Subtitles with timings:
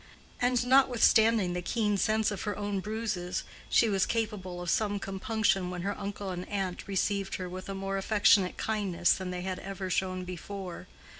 [0.41, 5.69] And, notwithstanding the keen sense of her own bruises, she was capable of some compunction
[5.69, 9.59] when her uncle and aunt received her with a more affectionate kindness than they had
[9.59, 10.87] ever shown before.